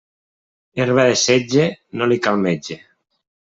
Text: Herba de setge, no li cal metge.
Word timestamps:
Herba 0.77 1.03
de 1.09 1.19
setge, 1.25 1.67
no 2.01 2.09
li 2.11 2.19
cal 2.25 2.43
metge. 2.49 2.83